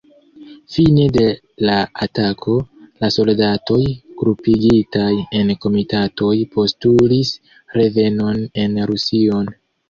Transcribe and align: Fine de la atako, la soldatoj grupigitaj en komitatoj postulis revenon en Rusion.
Fine 0.75 1.03
de 1.15 1.25
la 1.67 1.73
atako, 2.05 2.55
la 3.03 3.09
soldatoj 3.15 3.77
grupigitaj 4.21 5.11
en 5.41 5.53
komitatoj 5.67 6.33
postulis 6.57 7.31
revenon 7.79 8.43
en 8.65 8.81
Rusion. 8.95 9.55